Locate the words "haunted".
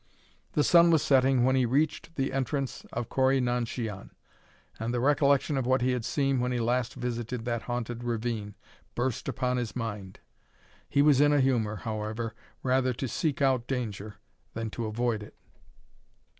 7.69-8.03